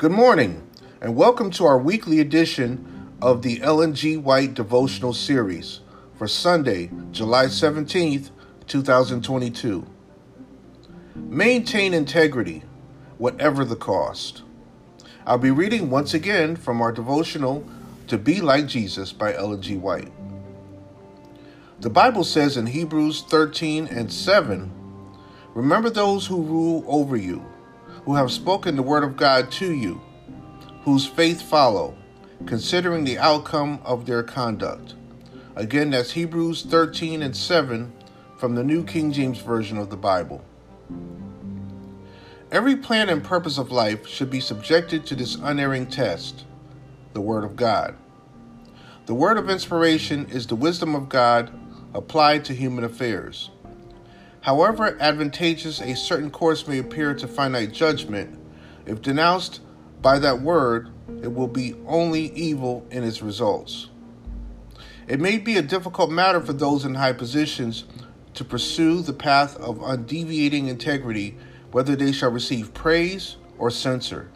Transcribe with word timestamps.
Good 0.00 0.12
morning, 0.12 0.66
and 1.02 1.14
welcome 1.14 1.50
to 1.50 1.66
our 1.66 1.76
weekly 1.76 2.20
edition 2.20 3.12
of 3.20 3.42
the 3.42 3.60
Ellen 3.60 3.92
G. 3.92 4.16
White 4.16 4.54
devotional 4.54 5.12
series 5.12 5.80
for 6.16 6.26
Sunday, 6.26 6.90
July 7.10 7.44
17th, 7.44 8.30
2022. 8.66 9.86
Maintain 11.14 11.92
integrity, 11.92 12.62
whatever 13.18 13.62
the 13.62 13.76
cost. 13.76 14.42
I'll 15.26 15.36
be 15.36 15.50
reading 15.50 15.90
once 15.90 16.14
again 16.14 16.56
from 16.56 16.80
our 16.80 16.92
devotional 16.92 17.68
To 18.06 18.16
Be 18.16 18.40
Like 18.40 18.68
Jesus 18.68 19.12
by 19.12 19.34
Ellen 19.34 19.60
G. 19.60 19.76
White. 19.76 20.10
The 21.80 21.90
Bible 21.90 22.24
says 22.24 22.56
in 22.56 22.64
Hebrews 22.64 23.20
13 23.24 23.86
and 23.88 24.10
7 24.10 24.72
Remember 25.52 25.90
those 25.90 26.26
who 26.26 26.42
rule 26.42 26.86
over 26.88 27.18
you 27.18 27.44
who 28.04 28.14
have 28.14 28.32
spoken 28.32 28.76
the 28.76 28.82
word 28.82 29.04
of 29.04 29.16
God 29.16 29.50
to 29.52 29.72
you, 29.72 30.00
whose 30.82 31.06
faith 31.06 31.42
follow, 31.42 31.96
considering 32.46 33.04
the 33.04 33.18
outcome 33.18 33.80
of 33.84 34.06
their 34.06 34.22
conduct. 34.22 34.94
Again, 35.56 35.90
that's 35.90 36.12
Hebrews 36.12 36.62
13 36.62 37.22
and 37.22 37.36
7 37.36 37.92
from 38.38 38.54
the 38.54 38.64
New 38.64 38.84
King 38.84 39.12
James 39.12 39.38
Version 39.38 39.76
of 39.76 39.90
the 39.90 39.96
Bible. 39.96 40.42
Every 42.50 42.76
plan 42.76 43.08
and 43.08 43.22
purpose 43.22 43.58
of 43.58 43.70
life 43.70 44.06
should 44.06 44.30
be 44.30 44.40
subjected 44.40 45.06
to 45.06 45.14
this 45.14 45.36
unerring 45.36 45.86
test, 45.86 46.44
the 47.12 47.20
Word 47.20 47.44
of 47.44 47.56
God. 47.56 47.96
The 49.10 49.14
word 49.14 49.38
of 49.38 49.50
inspiration 49.50 50.26
is 50.30 50.46
the 50.46 50.54
wisdom 50.54 50.94
of 50.94 51.08
God 51.08 51.50
applied 51.94 52.44
to 52.44 52.54
human 52.54 52.84
affairs. 52.84 53.50
However 54.42 54.96
advantageous 55.00 55.80
a 55.80 55.94
certain 55.94 56.30
course 56.30 56.66
may 56.66 56.78
appear 56.78 57.14
to 57.14 57.28
finite 57.28 57.72
judgment, 57.72 58.38
if 58.86 59.02
denounced 59.02 59.60
by 60.00 60.18
that 60.18 60.40
word, 60.40 60.88
it 61.22 61.34
will 61.34 61.48
be 61.48 61.74
only 61.86 62.32
evil 62.32 62.86
in 62.90 63.04
its 63.04 63.20
results. 63.20 63.88
It 65.06 65.20
may 65.20 65.36
be 65.36 65.56
a 65.58 65.62
difficult 65.62 66.10
matter 66.10 66.40
for 66.40 66.52
those 66.52 66.84
in 66.84 66.94
high 66.94 67.12
positions 67.12 67.84
to 68.34 68.44
pursue 68.44 69.02
the 69.02 69.12
path 69.12 69.56
of 69.58 69.78
undeviating 69.78 70.68
integrity, 70.68 71.36
whether 71.72 71.94
they 71.94 72.12
shall 72.12 72.30
receive 72.30 72.72
praise 72.72 73.36
or 73.58 73.70
censure. 73.70 74.30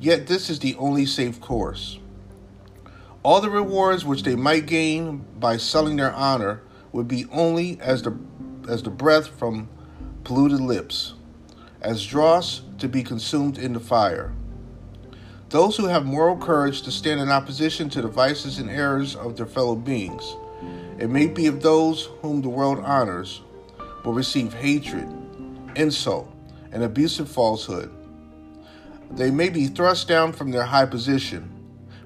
Yet 0.00 0.26
this 0.26 0.50
is 0.50 0.58
the 0.58 0.74
only 0.76 1.06
safe 1.06 1.40
course. 1.40 1.98
All 3.22 3.40
the 3.40 3.50
rewards 3.50 4.04
which 4.04 4.22
they 4.22 4.34
might 4.34 4.66
gain 4.66 5.24
by 5.38 5.58
selling 5.58 5.96
their 5.96 6.12
honor 6.12 6.62
would 6.90 7.06
be 7.06 7.26
only 7.30 7.78
as 7.80 8.02
the 8.02 8.18
as 8.70 8.84
the 8.84 8.90
breath 8.90 9.26
from 9.26 9.68
polluted 10.22 10.60
lips, 10.60 11.14
as 11.82 12.06
dross 12.06 12.62
to 12.78 12.88
be 12.88 13.02
consumed 13.02 13.58
in 13.58 13.72
the 13.72 13.80
fire. 13.80 14.32
Those 15.48 15.76
who 15.76 15.86
have 15.86 16.06
moral 16.06 16.36
courage 16.36 16.82
to 16.82 16.92
stand 16.92 17.20
in 17.20 17.30
opposition 17.30 17.90
to 17.90 18.00
the 18.02 18.08
vices 18.08 18.58
and 18.58 18.70
errors 18.70 19.16
of 19.16 19.36
their 19.36 19.46
fellow 19.46 19.74
beings, 19.74 20.36
it 20.98 21.10
may 21.10 21.26
be 21.26 21.48
of 21.48 21.62
those 21.62 22.08
whom 22.22 22.42
the 22.42 22.48
world 22.48 22.78
honors, 22.78 23.40
will 24.04 24.12
receive 24.12 24.54
hatred, 24.54 25.08
insult, 25.74 26.32
and 26.70 26.84
abusive 26.84 27.28
falsehood. 27.28 27.90
They 29.10 29.32
may 29.32 29.48
be 29.48 29.66
thrust 29.66 30.06
down 30.06 30.32
from 30.32 30.52
their 30.52 30.64
high 30.64 30.86
position 30.86 31.50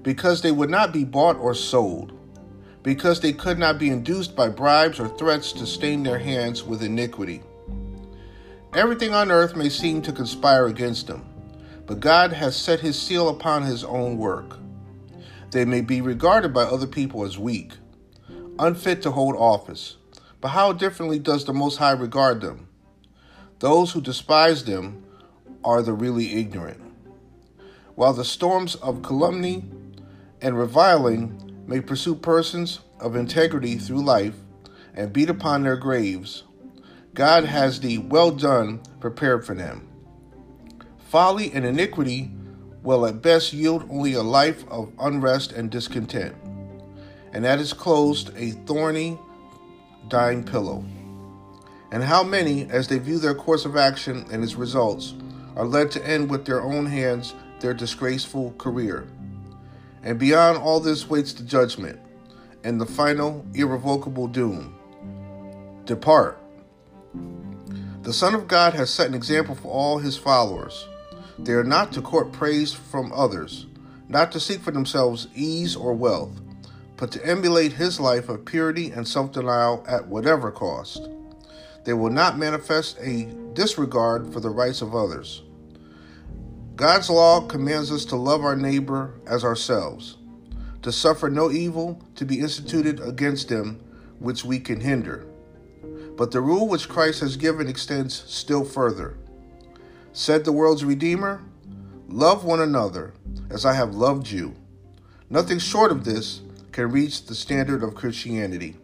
because 0.02 0.40
they 0.40 0.52
would 0.52 0.70
not 0.70 0.92
be 0.92 1.04
bought 1.04 1.36
or 1.36 1.54
sold 1.54 2.13
because 2.84 3.18
they 3.18 3.32
could 3.32 3.58
not 3.58 3.78
be 3.78 3.88
induced 3.88 4.36
by 4.36 4.46
bribes 4.46 5.00
or 5.00 5.08
threats 5.08 5.52
to 5.52 5.66
stain 5.66 6.02
their 6.02 6.18
hands 6.18 6.62
with 6.62 6.82
iniquity. 6.82 7.42
Everything 8.74 9.14
on 9.14 9.30
earth 9.30 9.56
may 9.56 9.70
seem 9.70 10.02
to 10.02 10.12
conspire 10.12 10.66
against 10.66 11.06
them, 11.06 11.24
but 11.86 11.98
God 11.98 12.32
has 12.32 12.54
set 12.54 12.80
his 12.80 13.00
seal 13.00 13.30
upon 13.30 13.62
his 13.62 13.84
own 13.84 14.18
work. 14.18 14.58
They 15.50 15.64
may 15.64 15.80
be 15.80 16.02
regarded 16.02 16.52
by 16.52 16.64
other 16.64 16.86
people 16.86 17.24
as 17.24 17.38
weak, 17.38 17.72
unfit 18.58 19.00
to 19.02 19.12
hold 19.12 19.34
office, 19.34 19.96
but 20.42 20.48
how 20.48 20.72
differently 20.72 21.18
does 21.18 21.46
the 21.46 21.54
Most 21.54 21.78
High 21.78 21.92
regard 21.92 22.42
them? 22.42 22.68
Those 23.60 23.92
who 23.92 24.02
despise 24.02 24.64
them 24.64 25.04
are 25.64 25.80
the 25.80 25.94
really 25.94 26.34
ignorant. 26.34 26.82
While 27.94 28.12
the 28.12 28.26
storms 28.26 28.74
of 28.74 29.02
calumny 29.02 29.64
and 30.42 30.58
reviling 30.58 31.43
may 31.66 31.80
pursue 31.80 32.14
persons 32.14 32.80
of 33.00 33.16
integrity 33.16 33.76
through 33.76 34.02
life 34.04 34.34
and 34.94 35.12
beat 35.12 35.30
upon 35.30 35.62
their 35.62 35.76
graves, 35.76 36.44
God 37.14 37.44
has 37.44 37.80
the 37.80 37.98
well 37.98 38.30
done 38.30 38.80
prepared 39.00 39.46
for 39.46 39.54
them. 39.54 39.88
Folly 41.08 41.52
and 41.52 41.64
iniquity 41.64 42.30
will 42.82 43.06
at 43.06 43.22
best 43.22 43.52
yield 43.52 43.88
only 43.90 44.14
a 44.14 44.22
life 44.22 44.64
of 44.68 44.92
unrest 44.98 45.52
and 45.52 45.70
discontent, 45.70 46.34
and 47.32 47.44
that 47.44 47.58
is 47.58 47.72
closed 47.72 48.30
a 48.36 48.50
thorny, 48.66 49.18
dying 50.08 50.44
pillow. 50.44 50.84
And 51.92 52.02
how 52.02 52.24
many, 52.24 52.68
as 52.70 52.88
they 52.88 52.98
view 52.98 53.18
their 53.18 53.34
course 53.34 53.64
of 53.64 53.76
action 53.76 54.26
and 54.32 54.42
its 54.42 54.56
results, 54.56 55.14
are 55.56 55.64
led 55.64 55.92
to 55.92 56.04
end 56.04 56.28
with 56.28 56.44
their 56.44 56.60
own 56.60 56.86
hands 56.86 57.34
their 57.60 57.72
disgraceful 57.74 58.52
career? 58.58 59.06
And 60.04 60.18
beyond 60.18 60.58
all 60.58 60.80
this 60.80 61.08
waits 61.08 61.32
the 61.32 61.42
judgment 61.42 61.98
and 62.62 62.80
the 62.80 62.86
final 62.86 63.44
irrevocable 63.54 64.28
doom. 64.28 64.74
Depart. 65.86 66.38
The 68.02 68.12
Son 68.12 68.34
of 68.34 68.46
God 68.46 68.74
has 68.74 68.90
set 68.90 69.08
an 69.08 69.14
example 69.14 69.54
for 69.54 69.68
all 69.68 69.98
his 69.98 70.18
followers. 70.18 70.86
They 71.38 71.52
are 71.52 71.64
not 71.64 71.90
to 71.92 72.02
court 72.02 72.32
praise 72.32 72.72
from 72.72 73.12
others, 73.14 73.66
not 74.08 74.30
to 74.32 74.40
seek 74.40 74.60
for 74.60 74.72
themselves 74.72 75.28
ease 75.34 75.74
or 75.74 75.94
wealth, 75.94 76.38
but 76.98 77.10
to 77.12 77.26
emulate 77.26 77.72
his 77.72 77.98
life 77.98 78.28
of 78.28 78.44
purity 78.44 78.90
and 78.90 79.08
self 79.08 79.32
denial 79.32 79.84
at 79.88 80.06
whatever 80.06 80.50
cost. 80.50 81.08
They 81.84 81.94
will 81.94 82.10
not 82.10 82.38
manifest 82.38 82.98
a 83.00 83.24
disregard 83.54 84.32
for 84.34 84.40
the 84.40 84.50
rights 84.50 84.82
of 84.82 84.94
others. 84.94 85.42
God's 86.76 87.08
law 87.08 87.40
commands 87.46 87.92
us 87.92 88.04
to 88.06 88.16
love 88.16 88.44
our 88.44 88.56
neighbor 88.56 89.14
as 89.28 89.44
ourselves, 89.44 90.16
to 90.82 90.90
suffer 90.90 91.30
no 91.30 91.50
evil 91.50 92.02
to 92.16 92.24
be 92.24 92.40
instituted 92.40 92.98
against 92.98 93.48
them 93.48 93.80
which 94.18 94.44
we 94.44 94.58
can 94.58 94.80
hinder. 94.80 95.24
But 96.16 96.32
the 96.32 96.40
rule 96.40 96.68
which 96.68 96.88
Christ 96.88 97.20
has 97.20 97.36
given 97.36 97.68
extends 97.68 98.24
still 98.26 98.64
further. 98.64 99.16
Said 100.12 100.44
the 100.44 100.52
world's 100.52 100.84
Redeemer, 100.84 101.42
Love 102.08 102.44
one 102.44 102.60
another 102.60 103.14
as 103.50 103.64
I 103.64 103.74
have 103.74 103.94
loved 103.94 104.30
you. 104.30 104.54
Nothing 105.30 105.58
short 105.58 105.90
of 105.90 106.04
this 106.04 106.42
can 106.72 106.90
reach 106.90 107.26
the 107.26 107.34
standard 107.34 107.82
of 107.82 107.94
Christianity. 107.94 108.76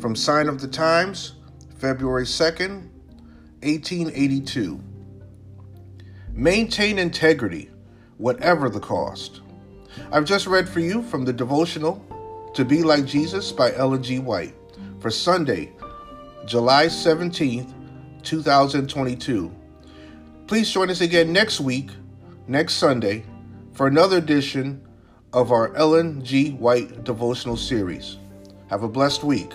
From 0.00 0.14
Sign 0.14 0.48
of 0.48 0.60
the 0.60 0.68
Times, 0.68 1.34
February 1.78 2.24
2nd, 2.24 2.88
1882. 3.62 4.80
Maintain 6.34 6.98
integrity, 6.98 7.70
whatever 8.16 8.70
the 8.70 8.80
cost. 8.80 9.42
I've 10.10 10.24
just 10.24 10.46
read 10.46 10.66
for 10.66 10.80
you 10.80 11.02
from 11.02 11.26
the 11.26 11.32
devotional 11.32 12.02
To 12.54 12.64
Be 12.64 12.82
Like 12.82 13.04
Jesus 13.04 13.52
by 13.52 13.74
Ellen 13.74 14.02
G. 14.02 14.18
White 14.18 14.54
for 14.98 15.10
Sunday, 15.10 15.72
July 16.46 16.86
17th, 16.86 17.74
2022. 18.22 19.52
Please 20.46 20.70
join 20.70 20.88
us 20.88 21.02
again 21.02 21.34
next 21.34 21.60
week, 21.60 21.90
next 22.48 22.74
Sunday, 22.74 23.24
for 23.74 23.86
another 23.86 24.16
edition 24.16 24.80
of 25.34 25.52
our 25.52 25.74
Ellen 25.76 26.24
G. 26.24 26.52
White 26.52 27.04
devotional 27.04 27.58
series. 27.58 28.16
Have 28.70 28.84
a 28.84 28.88
blessed 28.88 29.22
week. 29.22 29.52